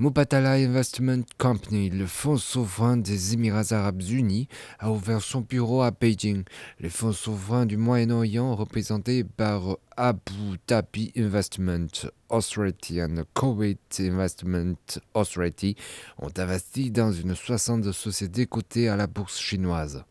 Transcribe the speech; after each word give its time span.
Mopatala 0.00 0.52
Investment 0.52 1.24
Company, 1.36 1.90
le 1.90 2.06
fonds 2.06 2.38
souverain 2.38 2.96
des 2.96 3.34
Émirats 3.34 3.74
arabes 3.74 4.00
unis, 4.00 4.48
a 4.78 4.90
ouvert 4.90 5.20
son 5.20 5.42
bureau 5.42 5.82
à 5.82 5.90
Beijing. 5.90 6.44
Le 6.78 6.88
fonds 6.88 7.12
souverain 7.12 7.66
du 7.66 7.76
Moyen-Orient, 7.76 8.56
représenté 8.56 9.24
par 9.24 9.76
Abu 9.98 10.58
Dhabi 10.66 11.12
Investment 11.18 12.08
Authority 12.30 12.98
et 12.98 13.06
Kuwait 13.34 13.76
Investment 13.98 14.76
Authority, 15.12 15.76
ont 16.16 16.32
investi 16.34 16.90
dans 16.90 17.12
une 17.12 17.34
soixantaine 17.34 17.82
de 17.82 17.92
sociétés 17.92 18.46
cotées 18.46 18.88
à 18.88 18.96
la 18.96 19.06
bourse 19.06 19.38
chinoise. 19.38 20.02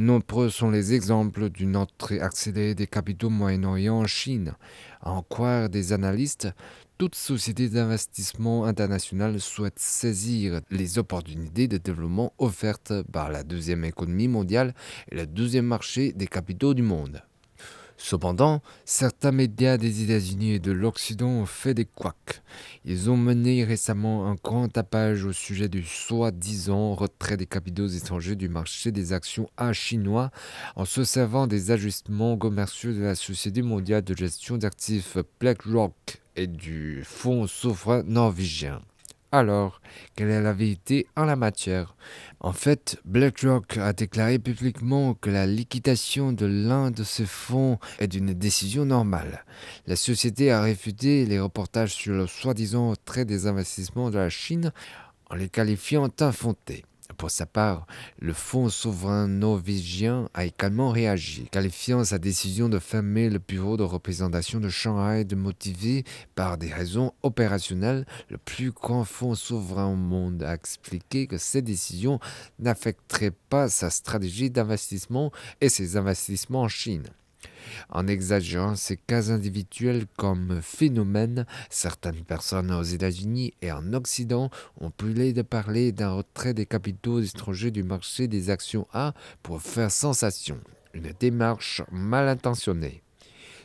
Nombreux 0.00 0.48
sont 0.48 0.70
les 0.70 0.94
exemples 0.94 1.50
d'une 1.50 1.76
entrée 1.76 2.20
accélérée 2.20 2.74
des 2.74 2.86
capitaux 2.86 3.28
Moyen-Orient 3.28 3.98
en 3.98 4.06
Chine. 4.06 4.54
En 5.02 5.20
croire 5.20 5.68
des 5.68 5.92
analystes, 5.92 6.48
toute 6.96 7.14
société 7.14 7.68
d'investissement 7.68 8.64
internationale 8.64 9.38
souhaite 9.40 9.78
saisir 9.78 10.62
les 10.70 10.98
opportunités 10.98 11.68
de 11.68 11.76
développement 11.76 12.32
offertes 12.38 12.94
par 13.12 13.30
la 13.30 13.42
deuxième 13.42 13.84
économie 13.84 14.28
mondiale 14.28 14.72
et 15.12 15.16
le 15.16 15.26
deuxième 15.26 15.66
marché 15.66 16.14
des 16.14 16.28
capitaux 16.28 16.72
du 16.72 16.82
monde. 16.82 17.20
Cependant, 18.02 18.62
certains 18.86 19.30
médias 19.30 19.76
des 19.76 20.02
États-Unis 20.02 20.52
et 20.52 20.58
de 20.58 20.72
l'Occident 20.72 21.28
ont 21.28 21.46
fait 21.46 21.74
des 21.74 21.84
couacs. 21.84 22.42
Ils 22.86 23.10
ont 23.10 23.16
mené 23.18 23.62
récemment 23.62 24.26
un 24.26 24.36
grand 24.42 24.68
tapage 24.68 25.26
au 25.26 25.32
sujet 25.32 25.68
du 25.68 25.84
soi-disant 25.84 26.94
retrait 26.94 27.36
des 27.36 27.44
capitaux 27.44 27.86
étrangers 27.86 28.36
du 28.36 28.48
marché 28.48 28.90
des 28.90 29.12
actions 29.12 29.50
A 29.58 29.74
chinois 29.74 30.30
en 30.76 30.86
se 30.86 31.04
servant 31.04 31.46
des 31.46 31.72
ajustements 31.72 32.38
commerciaux 32.38 32.94
de 32.94 33.02
la 33.02 33.14
Société 33.14 33.60
mondiale 33.60 34.02
de 34.02 34.16
gestion 34.16 34.56
d'actifs 34.56 35.18
BlackRock 35.38 36.22
et 36.36 36.46
du 36.46 37.02
Fonds 37.04 37.46
souverain 37.46 38.02
norvégien. 38.04 38.80
Alors, 39.32 39.80
quelle 40.16 40.30
est 40.30 40.42
la 40.42 40.52
vérité 40.52 41.06
en 41.14 41.24
la 41.24 41.36
matière? 41.36 41.94
En 42.40 42.52
fait, 42.52 43.00
BlackRock 43.04 43.76
a 43.76 43.92
déclaré 43.92 44.40
publiquement 44.40 45.14
que 45.14 45.30
la 45.30 45.46
liquidation 45.46 46.32
de 46.32 46.46
l'un 46.46 46.90
de 46.90 47.04
ses 47.04 47.26
fonds 47.26 47.78
est 48.00 48.12
une 48.12 48.34
décision 48.34 48.84
normale. 48.84 49.44
La 49.86 49.94
société 49.94 50.50
a 50.50 50.60
réfuté 50.60 51.26
les 51.26 51.38
reportages 51.38 51.94
sur 51.94 52.12
le 52.12 52.26
soi-disant 52.26 52.90
retrait 52.90 53.24
des 53.24 53.46
investissements 53.46 54.10
de 54.10 54.18
la 54.18 54.30
Chine 54.30 54.72
en 55.30 55.36
les 55.36 55.48
qualifiant 55.48 56.08
d'infondés. 56.08 56.84
Pour 57.16 57.30
sa 57.30 57.46
part, 57.46 57.86
le 58.18 58.32
Fonds 58.32 58.68
souverain 58.68 59.28
norvégien 59.28 60.28
a 60.34 60.44
également 60.44 60.90
réagi, 60.90 61.48
qualifiant 61.50 62.04
sa 62.04 62.18
décision 62.18 62.68
de 62.68 62.78
fermer 62.78 63.28
le 63.28 63.38
bureau 63.38 63.76
de 63.76 63.82
représentation 63.82 64.60
de 64.60 64.68
Shanghai 64.68 65.24
de 65.24 65.34
motiver 65.34 66.04
par 66.34 66.58
des 66.58 66.72
raisons 66.72 67.12
opérationnelles. 67.22 68.06
Le 68.28 68.38
plus 68.38 68.70
grand 68.70 69.04
fonds 69.04 69.34
souverain 69.34 69.86
au 69.86 69.96
monde 69.96 70.42
a 70.42 70.54
expliqué 70.54 71.26
que 71.26 71.38
cette 71.38 71.64
décision 71.64 72.20
n'affecterait 72.58 73.34
pas 73.48 73.68
sa 73.68 73.90
stratégie 73.90 74.50
d'investissement 74.50 75.32
et 75.60 75.68
ses 75.68 75.96
investissements 75.96 76.62
en 76.62 76.68
Chine. 76.68 77.04
En 77.88 78.06
exagérant 78.06 78.76
ces 78.76 78.96
cas 78.96 79.30
individuels 79.30 80.06
comme 80.16 80.60
phénomène, 80.62 81.46
certaines 81.68 82.24
personnes 82.24 82.72
aux 82.72 82.82
États-Unis 82.82 83.54
et 83.62 83.72
en 83.72 83.92
Occident 83.92 84.50
ont 84.80 84.92
brûlé 84.96 85.32
de 85.32 85.42
parler 85.42 85.92
d'un 85.92 86.12
retrait 86.12 86.54
des 86.54 86.66
capitaux 86.66 87.20
étrangers 87.20 87.70
du 87.70 87.82
marché 87.82 88.28
des 88.28 88.50
actions 88.50 88.86
A 88.92 89.14
pour 89.42 89.62
faire 89.62 89.90
sensation, 89.90 90.58
une 90.94 91.12
démarche 91.18 91.82
mal 91.90 92.28
intentionnée. 92.28 93.02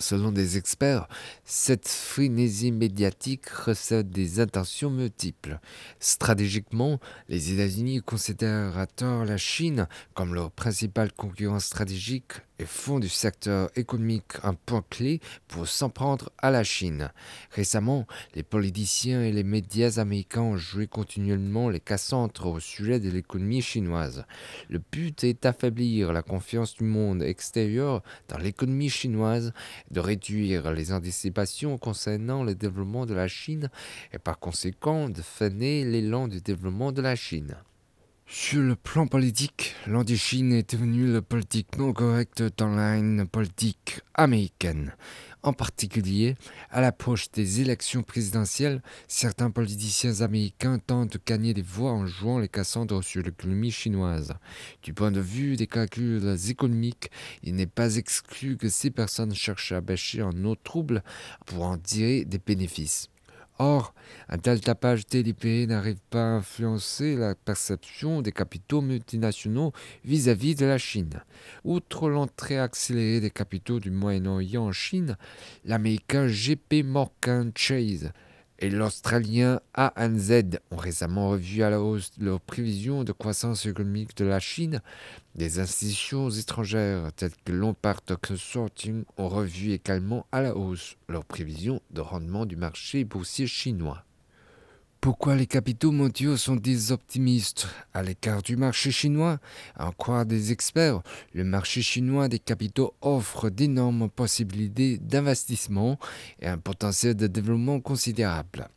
Selon 0.00 0.30
des 0.30 0.56
experts, 0.56 1.08
cette 1.44 1.88
frénésie 1.88 2.70
médiatique 2.70 3.48
recèle 3.48 4.08
des 4.08 4.38
intentions 4.38 4.90
multiples. 4.90 5.58
Stratégiquement, 5.98 7.00
les 7.28 7.52
États-Unis 7.52 8.00
considèrent 8.02 8.78
à 8.78 8.86
tort 8.86 9.24
la 9.24 9.38
Chine 9.38 9.88
comme 10.14 10.34
leur 10.34 10.52
principal 10.52 11.12
concurrent 11.12 11.58
stratégique 11.58 12.34
et 12.58 12.66
font 12.66 12.98
du 12.98 13.08
secteur 13.08 13.70
économique 13.76 14.32
un 14.42 14.54
point 14.54 14.84
clé 14.90 15.20
pour 15.46 15.68
s'en 15.68 15.90
prendre 15.90 16.30
à 16.38 16.50
la 16.50 16.64
Chine. 16.64 17.10
Récemment, 17.52 18.06
les 18.34 18.42
politiciens 18.42 19.22
et 19.22 19.32
les 19.32 19.44
médias 19.44 19.98
américains 19.98 20.42
ont 20.42 20.56
joué 20.56 20.86
continuellement 20.86 21.68
les 21.68 21.80
Cassandres 21.80 22.46
au 22.46 22.60
sujet 22.60 23.00
de 23.00 23.10
l'économie 23.10 23.62
chinoise. 23.62 24.24
Le 24.68 24.80
but 24.92 25.24
est 25.24 25.42
d'affaiblir 25.42 26.12
la 26.12 26.22
confiance 26.22 26.74
du 26.74 26.84
monde 26.84 27.22
extérieur 27.22 28.02
dans 28.28 28.38
l'économie 28.38 28.90
chinoise, 28.90 29.52
de 29.90 30.00
réduire 30.00 30.72
les 30.72 30.92
anticipations 30.92 31.78
concernant 31.78 32.44
le 32.44 32.54
développement 32.54 33.06
de 33.06 33.14
la 33.14 33.28
Chine 33.28 33.70
et 34.12 34.18
par 34.18 34.38
conséquent 34.38 35.08
de 35.08 35.22
freiner 35.22 35.84
l'élan 35.84 36.28
du 36.28 36.40
développement 36.40 36.92
de 36.92 37.02
la 37.02 37.16
Chine. 37.16 37.56
Sur 38.30 38.60
le 38.60 38.76
plan 38.76 39.06
politique, 39.06 39.74
l'anti-Chine 39.86 40.52
est 40.52 40.74
devenu 40.74 41.10
le 41.10 41.22
politiquement 41.22 41.94
correct 41.94 42.42
dans 42.58 42.68
la 42.68 42.98
haine 42.98 43.26
politique 43.26 44.02
américaine. 44.12 44.94
En 45.42 45.54
particulier, 45.54 46.36
à 46.70 46.82
l'approche 46.82 47.30
des 47.30 47.62
élections 47.62 48.02
présidentielles, 48.02 48.82
certains 49.06 49.50
politiciens 49.50 50.20
américains 50.20 50.78
tentent 50.78 51.14
de 51.14 51.20
gagner 51.24 51.54
des 51.54 51.62
voix 51.62 51.92
en 51.92 52.06
jouant 52.06 52.38
les 52.38 52.48
Cassandres 52.48 53.02
sur 53.02 53.22
l'économie 53.22 53.70
chinoise. 53.70 54.34
Du 54.82 54.92
point 54.92 55.10
de 55.10 55.20
vue 55.20 55.56
des 55.56 55.66
calculs 55.66 56.36
économiques, 56.50 57.10
il 57.42 57.54
n'est 57.54 57.66
pas 57.66 57.96
exclu 57.96 58.58
que 58.58 58.68
ces 58.68 58.90
personnes 58.90 59.34
cherchent 59.34 59.72
à 59.72 59.80
bêcher 59.80 60.20
en 60.20 60.44
eau 60.44 60.54
trouble 60.54 61.02
pour 61.46 61.62
en 61.62 61.78
tirer 61.78 62.26
des 62.26 62.38
bénéfices. 62.38 63.08
Or, 63.60 63.92
un 64.28 64.38
tel 64.38 64.60
tapage 64.60 65.06
délibéré 65.06 65.66
n'arrive 65.66 66.00
pas 66.10 66.22
à 66.22 66.36
influencer 66.36 67.16
la 67.16 67.34
perception 67.34 68.22
des 68.22 68.30
capitaux 68.30 68.80
multinationaux 68.80 69.72
vis-à-vis 70.04 70.54
de 70.54 70.64
la 70.64 70.78
Chine. 70.78 71.22
Outre 71.64 72.08
l'entrée 72.08 72.58
accélérée 72.58 73.20
des 73.20 73.30
capitaux 73.30 73.80
du 73.80 73.90
Moyen-Orient 73.90 74.66
en 74.66 74.72
Chine, 74.72 75.16
l'américain 75.64 76.28
JP 76.28 76.84
Morgan 76.84 77.50
Chase 77.56 78.12
et 78.58 78.70
l'Australien 78.70 79.60
ANZ 79.76 80.32
ont 80.70 80.76
récemment 80.76 81.30
revu 81.30 81.62
à 81.62 81.70
la 81.70 81.80
hausse 81.80 82.10
leurs 82.18 82.40
prévisions 82.40 83.04
de 83.04 83.12
croissance 83.12 83.66
économique 83.66 84.16
de 84.16 84.24
la 84.24 84.40
Chine. 84.40 84.80
Des 85.34 85.60
institutions 85.60 86.30
étrangères 86.30 87.12
telles 87.14 87.32
que 87.44 87.52
Lombard 87.52 88.00
Consorting 88.26 89.04
ont 89.16 89.28
revu 89.28 89.72
également 89.72 90.26
à 90.32 90.42
la 90.42 90.56
hausse 90.56 90.96
leurs 91.08 91.24
prévisions 91.24 91.80
de 91.90 92.00
rendement 92.00 92.46
du 92.46 92.56
marché 92.56 93.04
boursier 93.04 93.46
chinois. 93.46 94.04
Pourquoi 95.00 95.36
les 95.36 95.46
capitaux 95.46 95.92
mondiaux 95.92 96.36
sont-ils 96.36 96.92
optimistes? 96.92 97.68
À 97.94 98.02
l'écart 98.02 98.42
du 98.42 98.56
marché 98.56 98.90
chinois 98.90 99.38
en 99.78 99.92
croire 99.92 100.26
des 100.26 100.50
experts, 100.50 101.02
le 101.34 101.44
marché 101.44 101.82
chinois 101.82 102.28
des 102.28 102.40
capitaux 102.40 102.94
offre 103.00 103.48
d'énormes 103.48 104.10
possibilités 104.10 104.98
d'investissement 104.98 106.00
et 106.40 106.48
un 106.48 106.58
potentiel 106.58 107.14
de 107.14 107.28
développement 107.28 107.78
considérable. 107.80 108.68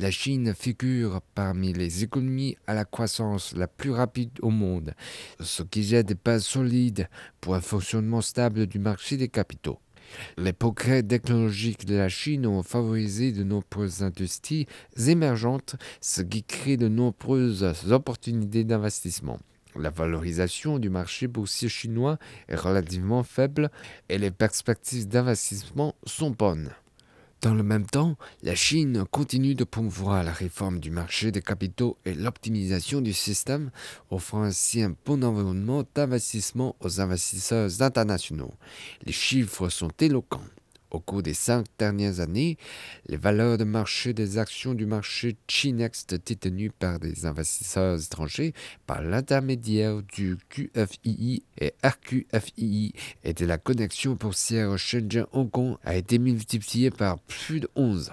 La 0.00 0.10
Chine 0.10 0.52
figure 0.52 1.20
parmi 1.34 1.72
les 1.72 2.02
économies 2.02 2.56
à 2.66 2.74
la 2.74 2.84
croissance 2.84 3.54
la 3.54 3.68
plus 3.68 3.92
rapide 3.92 4.30
au 4.42 4.50
monde, 4.50 4.94
ce 5.40 5.62
qui 5.62 5.84
jette 5.84 6.06
des 6.06 6.14
bases 6.14 6.44
solides 6.44 7.08
pour 7.40 7.54
un 7.54 7.60
fonctionnement 7.60 8.20
stable 8.20 8.66
du 8.66 8.80
marché 8.80 9.16
des 9.16 9.28
capitaux. 9.28 9.78
Les 10.36 10.52
progrès 10.52 11.02
technologiques 11.02 11.84
de 11.84 11.96
la 11.96 12.08
Chine 12.08 12.46
ont 12.46 12.62
favorisé 12.62 13.32
de 13.32 13.44
nombreuses 13.44 14.02
industries 14.02 14.66
émergentes, 15.06 15.76
ce 16.00 16.22
qui 16.22 16.42
crée 16.44 16.76
de 16.76 16.88
nombreuses 16.88 17.64
opportunités 17.90 18.64
d'investissement. 18.64 19.38
La 19.76 19.90
valorisation 19.90 20.78
du 20.78 20.90
marché 20.90 21.28
boursier 21.28 21.68
chinois 21.68 22.18
est 22.48 22.56
relativement 22.56 23.22
faible 23.22 23.70
et 24.08 24.18
les 24.18 24.30
perspectives 24.30 25.06
d'investissement 25.06 25.94
sont 26.04 26.30
bonnes. 26.30 26.70
Dans 27.40 27.54
le 27.54 27.62
même 27.62 27.86
temps, 27.86 28.16
la 28.42 28.56
Chine 28.56 29.04
continue 29.12 29.54
de 29.54 29.62
promouvoir 29.62 30.24
la 30.24 30.32
réforme 30.32 30.80
du 30.80 30.90
marché 30.90 31.30
des 31.30 31.40
capitaux 31.40 31.96
et 32.04 32.12
l'optimisation 32.12 33.00
du 33.00 33.12
système, 33.12 33.70
offrant 34.10 34.42
ainsi 34.42 34.82
un 34.82 34.96
bon 35.06 35.22
environnement 35.22 35.84
d'investissement 35.94 36.74
aux 36.80 37.00
investisseurs 37.00 37.80
internationaux. 37.80 38.54
Les 39.06 39.12
chiffres 39.12 39.68
sont 39.68 39.92
éloquents. 40.00 40.42
Au 40.90 41.00
cours 41.00 41.22
des 41.22 41.34
cinq 41.34 41.66
dernières 41.78 42.20
années, 42.20 42.56
les 43.06 43.18
valeurs 43.18 43.58
de 43.58 43.64
marché 43.64 44.14
des 44.14 44.38
actions 44.38 44.72
du 44.72 44.86
marché 44.86 45.36
Chinext 45.46 46.14
détenues 46.14 46.70
par 46.70 46.98
des 46.98 47.26
investisseurs 47.26 48.02
étrangers 48.02 48.54
par 48.86 49.02
l'intermédiaire 49.02 50.02
du 50.02 50.38
QFII 50.48 51.42
et 51.60 51.74
RQFII 51.84 52.94
et 53.24 53.34
de 53.34 53.44
la 53.44 53.58
connexion 53.58 54.14
boursière 54.14 54.78
Shenzhen-Hong 54.78 55.50
Kong 55.50 55.76
a 55.84 55.94
été 55.94 56.18
multipliée 56.18 56.90
par 56.90 57.18
plus 57.18 57.60
de 57.60 57.68
11. 57.76 58.12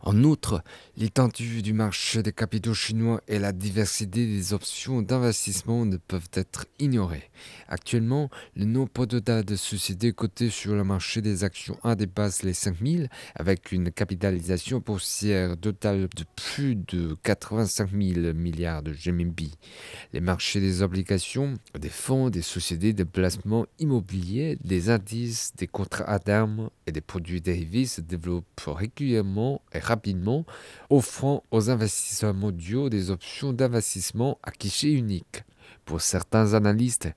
En 0.00 0.22
outre, 0.24 0.62
l'étendue 0.96 1.62
du 1.62 1.72
marché 1.72 2.22
des 2.22 2.32
capitaux 2.32 2.74
chinois 2.74 3.20
et 3.28 3.38
la 3.38 3.52
diversité 3.52 4.26
des 4.26 4.52
options 4.52 5.02
d'investissement 5.02 5.84
ne 5.84 5.96
peuvent 5.96 6.30
être 6.32 6.66
ignorées. 6.78 7.30
Actuellement, 7.68 8.30
le 8.54 8.64
nombre 8.64 9.06
total 9.06 9.44
de 9.44 9.56
sociétés 9.56 10.12
cotées 10.12 10.50
sur 10.50 10.74
le 10.74 10.84
marché 10.84 11.22
des 11.22 11.44
actions 11.44 11.78
A 11.82 11.94
dépasse 11.94 12.42
les 12.42 12.54
5000 12.54 13.08
avec 13.34 13.72
une 13.72 13.90
capitalisation 13.90 14.82
boursière 14.84 15.56
totale 15.56 16.08
de 16.14 16.24
plus 16.36 16.76
de 16.76 17.16
85 17.22 17.90
000 17.90 18.34
milliards 18.34 18.82
de 18.82 18.92
GMB. 18.92 19.40
Les 20.12 20.20
marchés 20.20 20.60
des 20.60 20.82
obligations, 20.82 21.54
des 21.78 21.88
fonds, 21.88 22.30
des 22.30 22.42
sociétés 22.42 22.92
de 22.92 23.04
placement 23.04 23.66
immobilier, 23.78 24.58
des 24.62 24.90
indices, 24.90 25.52
des 25.56 25.66
contrats 25.66 26.08
à 26.08 26.18
terme 26.18 26.70
et 26.86 26.92
des 26.92 27.00
produits 27.00 27.40
dérivés 27.40 27.86
se 27.86 28.00
développent 28.00 28.44
régulièrement 28.66 29.62
et 29.72 29.78
rapidement, 29.86 30.44
offrant 30.90 31.42
aux 31.50 31.70
investisseurs 31.70 32.34
mondiaux 32.34 32.88
des 32.88 33.10
options 33.10 33.52
d'investissement 33.52 34.38
à 34.42 34.50
guichet 34.50 34.92
unique. 34.92 35.44
Pour 35.84 36.00
certains 36.00 36.54
analystes, 36.54 37.08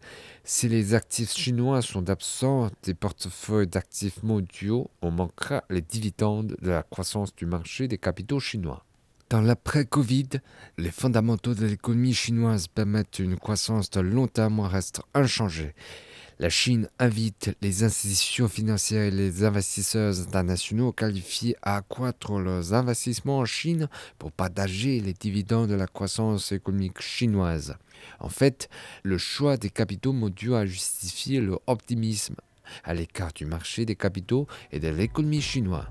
si 0.43 0.69
les 0.69 0.93
actifs 0.93 1.31
chinois 1.31 1.81
sont 1.81 2.09
absents 2.09 2.69
des 2.83 2.93
portefeuilles 2.93 3.67
d'actifs 3.67 4.21
mondiaux, 4.21 4.91
on 5.01 5.11
manquera 5.11 5.63
les 5.69 5.81
dividendes 5.81 6.55
de 6.61 6.69
la 6.69 6.83
croissance 6.83 7.35
du 7.35 7.45
marché 7.45 7.87
des 7.87 7.97
capitaux 7.97 8.39
chinois. 8.39 8.85
Dans 9.29 9.41
l'après-Covid, 9.41 10.29
les 10.77 10.89
fondamentaux 10.89 11.53
de 11.53 11.67
l'économie 11.67 12.15
chinoise 12.15 12.67
permettent 12.67 13.19
une 13.19 13.37
croissance 13.37 13.91
de 13.91 13.99
long 13.99 14.27
terme 14.27 14.59
reste 14.61 15.01
inchangée. 15.13 15.75
La 16.41 16.47
Chine 16.47 16.87
invite 16.99 17.53
les 17.61 17.83
institutions 17.83 18.47
financières 18.47 19.03
et 19.03 19.11
les 19.11 19.43
investisseurs 19.43 20.21
internationaux 20.21 20.93
qualifiés 20.93 21.57
à 21.61 21.75
accroître 21.75 22.39
leurs 22.39 22.73
investissements 22.73 23.39
en 23.39 23.45
Chine 23.45 23.89
pour 24.17 24.31
partager 24.31 25.01
les 25.01 25.11
dividendes 25.11 25.69
de 25.69 25.75
la 25.75 25.85
croissance 25.85 26.53
économique 26.53 27.01
chinoise. 27.01 27.75
En 28.21 28.29
fait, 28.29 28.69
le 29.03 29.17
choix 29.17 29.57
des 29.57 29.69
capitaux 29.69 30.13
mondiaux 30.13 30.55
a 30.55 30.65
justifié 30.65 31.41
leur 31.41 31.59
optimisme 31.67 32.35
à 32.85 32.93
l'écart 32.93 33.33
du 33.33 33.45
marché 33.45 33.83
des 33.83 33.97
capitaux 33.97 34.47
et 34.71 34.79
de 34.79 34.87
l'économie 34.87 35.41
chinoise. 35.41 35.87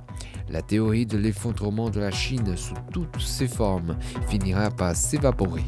La 0.48 0.62
théorie 0.62 1.04
de 1.04 1.18
l'effondrement 1.18 1.90
de 1.90 2.00
la 2.00 2.10
Chine 2.10 2.56
sous 2.56 2.74
toutes 2.90 3.20
ses 3.20 3.48
formes 3.48 3.98
finira 4.30 4.70
par 4.70 4.96
s'évaporer. 4.96 5.64